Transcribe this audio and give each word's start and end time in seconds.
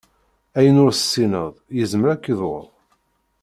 Ayen 0.57 0.81
ur 0.83 0.91
tessineḍ 0.93 1.53
yezmer 1.77 2.09
ad 2.13 2.19
k-iḍurr. 2.23 2.65